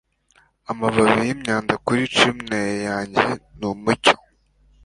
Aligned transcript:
Amababi 0.71 1.21
yimyanda 1.27 1.73
kuri 1.85 2.01
chimney 2.15 2.71
yanjye 2.87 3.25
yumucyo 3.59 4.15